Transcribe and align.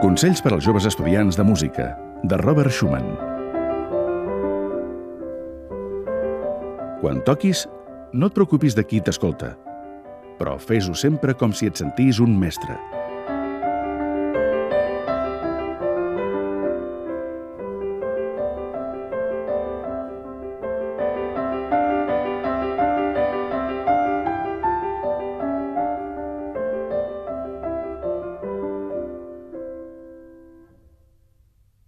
Consells 0.00 0.40
per 0.40 0.54
als 0.56 0.64
joves 0.64 0.86
estudiants 0.88 1.36
de 1.36 1.44
música, 1.44 1.90
de 2.24 2.36
Robert 2.40 2.72
Schumann. 2.72 3.04
Quan 7.02 7.20
toquis, 7.26 7.66
no 8.16 8.30
et 8.30 8.38
preocupis 8.38 8.72
de 8.78 8.86
qui 8.88 9.02
t'escolta, 9.04 9.50
però 10.38 10.56
fes-ho 10.56 10.96
sempre 10.96 11.36
com 11.36 11.52
si 11.52 11.68
et 11.68 11.76
sentís 11.76 12.16
un 12.24 12.32
mestre. 12.32 12.78